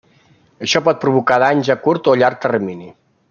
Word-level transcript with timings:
Això 0.67 0.81
pot 0.87 1.03
provocar 1.03 1.37
danys 1.45 1.71
a 1.75 1.77
curt 1.87 2.11
o 2.15 2.17
llarg 2.23 2.43
termini. 2.49 2.89